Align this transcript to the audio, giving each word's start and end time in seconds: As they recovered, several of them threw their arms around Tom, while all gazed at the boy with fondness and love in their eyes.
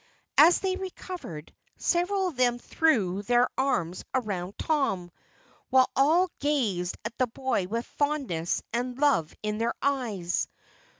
As 0.39 0.61
they 0.61 0.77
recovered, 0.77 1.53
several 1.77 2.29
of 2.29 2.35
them 2.35 2.57
threw 2.57 3.21
their 3.21 3.47
arms 3.55 4.03
around 4.15 4.57
Tom, 4.57 5.11
while 5.69 5.91
all 5.95 6.31
gazed 6.39 6.97
at 7.05 7.15
the 7.19 7.27
boy 7.27 7.67
with 7.67 7.85
fondness 7.85 8.63
and 8.73 8.97
love 8.97 9.35
in 9.43 9.59
their 9.59 9.75
eyes. 9.79 10.47